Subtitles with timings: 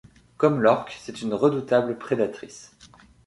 [0.37, 2.75] Comme l'orque, c'est une redoutable prédatrice.